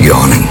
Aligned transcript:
yawning. 0.00 0.41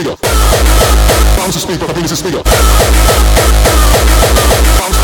speed 0.00 0.12
up. 0.12 0.20
Bounce 1.36 1.54
the 1.54 1.60
speed 1.60 1.82
up, 1.82 1.90
I 1.90 1.92
bring 1.92 2.06
this 2.06 2.18
speed 2.18 2.34
up. 2.34 2.44
Bounce, 4.80 4.96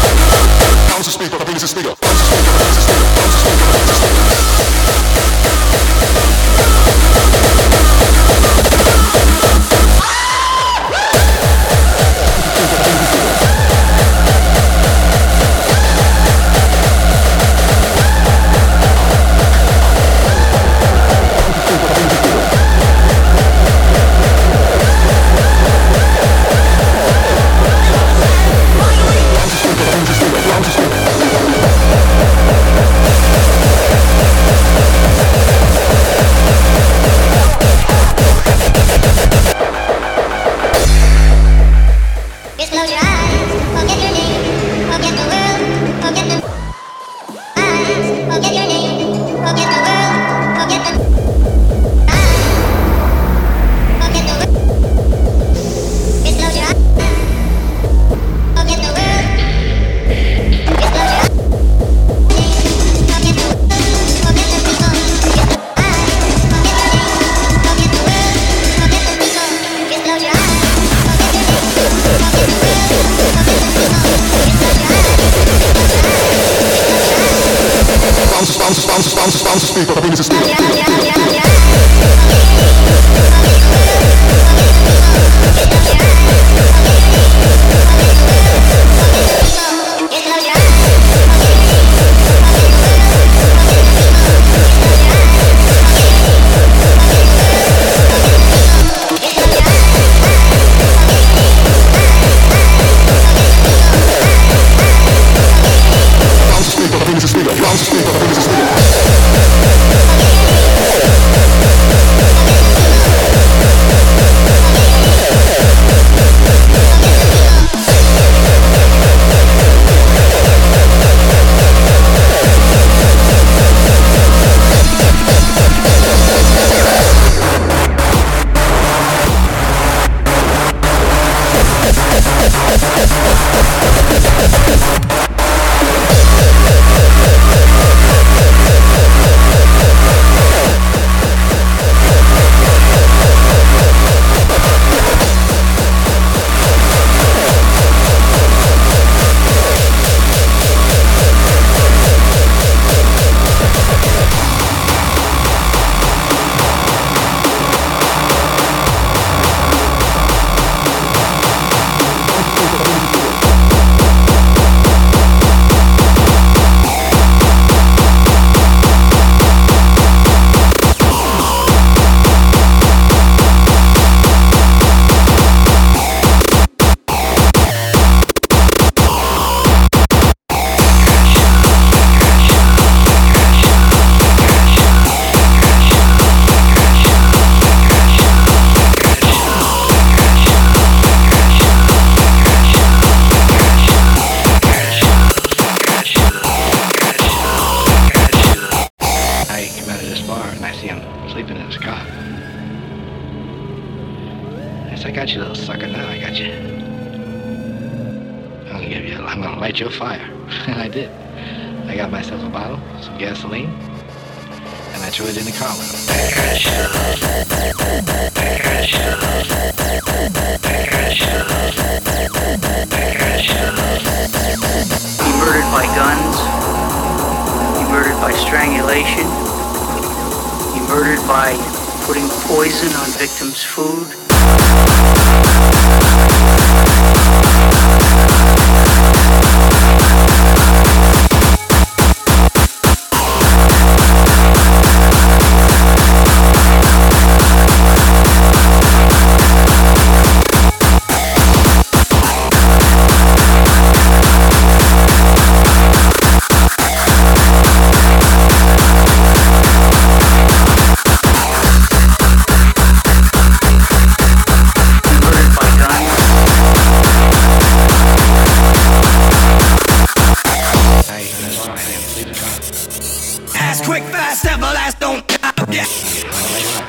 bounce 0.88 1.04
the 1.04 1.12
speed 1.12 1.32
up, 1.34 1.40
I 1.40 1.44
bring 1.44 1.58
this 1.58 1.70
speed 1.70 1.86
up. 1.86 2.00
Bounce 2.00 2.16
the 2.16 2.24
speed 2.24 2.40
up, 2.40 2.52
I 2.52 2.56
bring 2.56 2.72
this 2.72 2.80
speed 2.80 2.96
up. 2.96 3.10
Bounce 3.16 3.32
the 3.32 3.40
speaker 3.44 3.64
up, 3.64 3.74
I 3.76 3.76
bring 3.76 3.76
this 3.76 3.76
speed 3.76 3.80
up. 3.80 3.85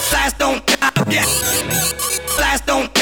Flash 0.09 0.33
don't 0.33 0.65
die. 0.65 0.77
Yeah. 1.09 1.23
Flies 1.23 2.61
don't 2.61 2.96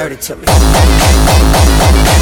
dirty 0.00 0.16
to 0.16 0.34
me. 0.34 2.19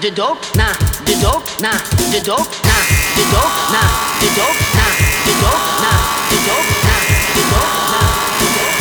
De 0.00 0.12
dood, 0.12 0.54
na 0.54 0.66
de 1.04 1.18
dood, 1.18 1.42
na 1.60 1.70
de 2.10 2.20
dood, 2.22 2.48
na 2.62 2.76
de 3.14 3.24
dood, 3.30 3.52
na 3.72 3.80
de 4.20 4.32
dood, 4.34 4.56
na 4.72 4.86
de 5.24 5.34
dood, 5.40 5.60
na 5.82 5.92
de 6.28 6.36
dood, 6.44 6.66
na 6.82 6.94
de 7.34 7.44
dood, 7.50 7.72
na 7.90 8.02
de 8.38 8.46
dood. 8.54 8.74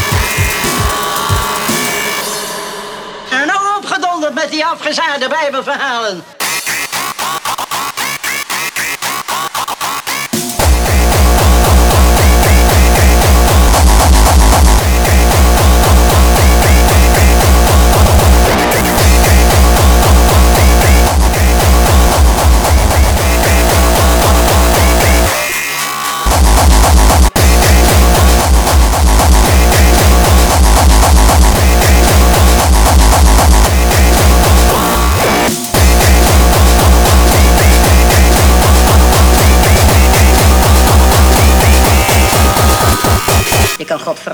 En 3.30 3.47
nou 3.47 3.78
opgedonderd 3.78 4.34
met 4.34 4.51
die 4.51 4.65
afgezaagde 4.65 5.28
bijbelverhalen. 5.28 6.24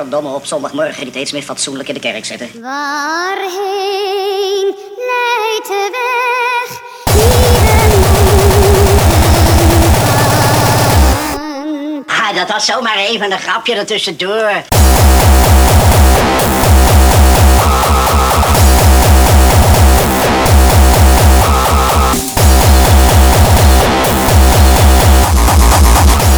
Godverdomme 0.06 0.38
op 0.38 0.46
zondagmorgen 0.46 1.06
niet 1.06 1.16
eens 1.16 1.32
meer 1.32 1.42
fatsoenlijk 1.42 1.88
in 1.88 1.94
de 1.94 2.00
kerk 2.00 2.26
zitten. 2.26 2.62
Waarheen 2.62 3.56
leidt 4.98 5.68
de 5.68 5.90
weg? 5.92 6.84
Ah, 12.08 12.36
dat 12.36 12.52
was 12.52 12.66
zomaar 12.66 12.98
even 12.98 13.32
een 13.32 13.40
grapje 13.40 13.76
ertussendoor. 13.76 14.64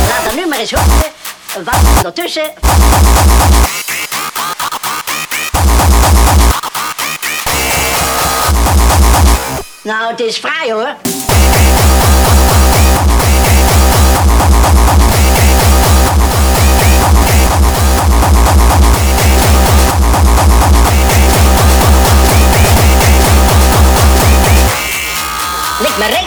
Laat 0.08 0.26
er 0.26 0.36
nu 0.36 0.48
maar 0.48 0.60
eens 0.60 0.72
horen. 0.72 1.17
Wat 1.54 1.76
ondertussen... 1.98 2.54
Nou, 9.82 10.12
het 10.12 10.20
is 10.20 10.38
vrij 10.38 10.72
hoor. 10.72 10.96
Ligt 25.80 25.98
me 25.98 26.27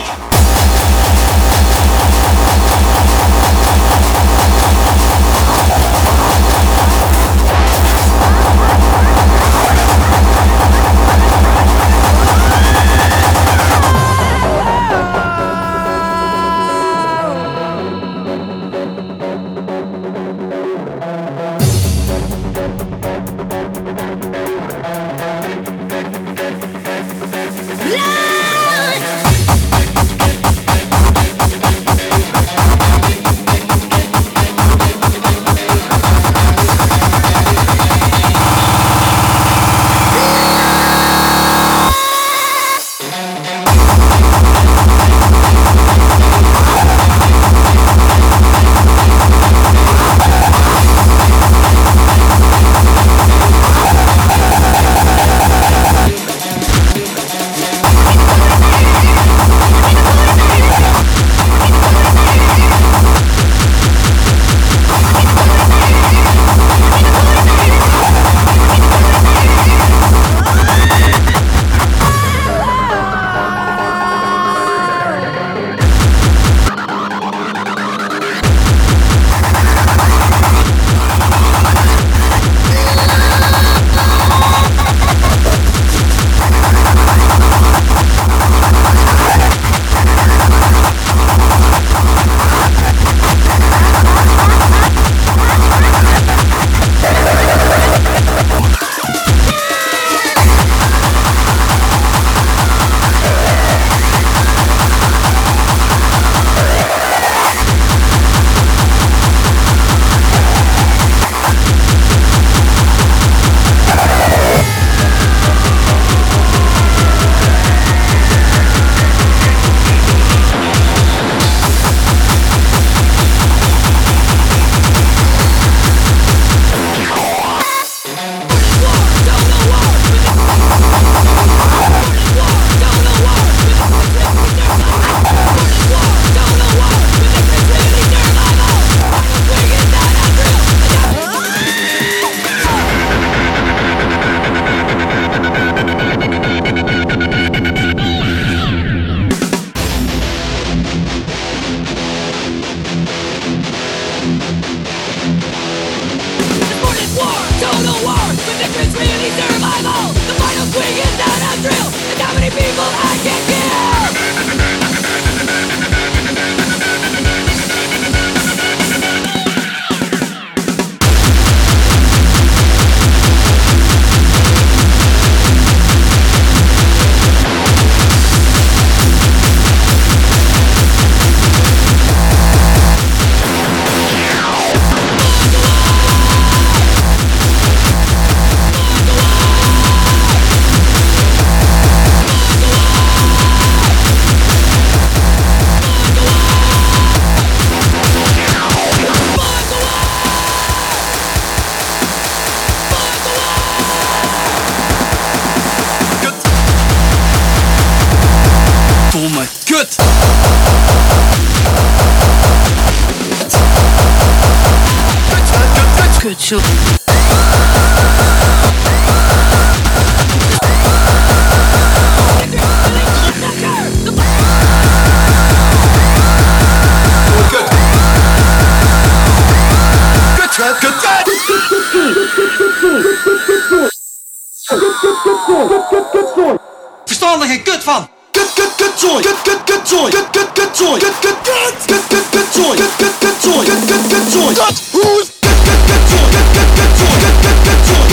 Er 237.41 237.47
geen 237.47 237.63
kut 237.63 237.85
van. 237.85 238.09
Kut, 238.33 238.51
kut, 238.55 238.73
kutzooi. 238.77 239.23
Kut, 239.23 239.41
kut, 239.43 239.61
kutzooi. 239.65 240.11
Kut, 240.13 240.29
kut, 240.33 240.51
kutzooi. 240.55 241.01
Kut, 241.01 241.17
kut, 241.21 241.39
kut. 241.47 241.73
Kut, 241.89 242.05
kut, 242.09 242.25
kutzooi. 242.31 242.77
Kut, 242.77 242.93
kut, 243.01 243.15
kutzooi. 243.21 243.65
Kut, 243.67 243.81
kut, 243.89 244.05
kutzooi. 244.13 244.55
Kut, 244.55 244.77
hoes. 244.93 245.29
Kut, 245.45 245.59
kut, 245.67 245.81
kutzooi. 245.89 246.29
Kut, 246.31 246.49
kut, 246.53 246.71
kutzooi. 246.77 247.17
Kut, 247.21 247.37
kut, 247.41 247.59
kutzooi. 247.61 248.09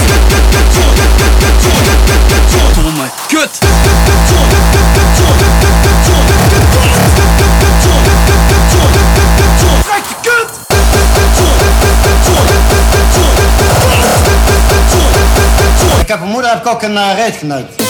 Kut, 0.00 0.26
kut, 0.30 0.30
kut. 0.30 0.30
Kut, 0.30 0.46
kut, 0.50 0.50
kutzooi. 0.50 0.90
Kut, 0.90 1.12
kut, 1.20 1.34
kutzooi. 1.40 1.78
Kut, 1.80 2.18
kut, 2.18 2.46
kutzooi. 2.50 2.72
Domme 2.84 3.06
kut. 3.30 3.50
Kut, 3.50 3.78
kut, 3.80 3.98
kutzooi. 4.06 4.46
Kut, 4.50 4.66
kut, 4.72 4.88
kutzooi. 4.94 5.36
Kut, 5.40 5.54
kut, 5.62 5.76
kutzooi. 5.84 6.24
Kut, 6.30 6.46
kut, 6.50 6.66
kut. 6.70 6.90
Kut, 6.90 7.38
kut, 7.40 7.54
kutzooi. 7.60 8.00
Kut, 8.00 8.26
kut, 8.26 8.46
kutzooi. 8.50 8.90
Kut, 8.90 9.14
kut, 9.16 9.32
kutzooi. 9.38 9.80
Trek 9.86 10.06
je 10.10 10.16
kut. 10.26 10.48
Kut, 10.70 10.86
kut, 10.92 11.08
kutzooi. 11.16 11.54
Kut, 11.60 11.78
kut, 11.80 11.96
kutzooi. 12.04 12.44
Kut, 12.50 12.64
kut, 12.70 12.86
kutzooi. 12.90 13.34
Kut, 13.40 13.60
kut, 13.60 13.68
kut. 13.70 13.98
Kut, 14.26 14.40
kut, 14.46 14.68
kutzooi. 14.70 15.10
Kut, 15.14 15.28
kut, 15.36 15.50
kutzooi. 15.58 16.00
Ik 16.00 16.08
heb 16.08 16.20
een 16.20 16.28
moeder 16.28 16.50
heb 16.50 16.60
ik 16.60 16.66
ook 16.66 16.82
een 16.82 16.92
uh, 16.92 17.14
reet 17.14 17.36
geneukt. 17.36 17.89